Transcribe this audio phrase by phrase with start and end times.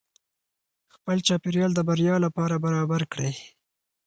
[0.93, 3.33] خپل چاپیریال د بریا لپاره برابر کړئ.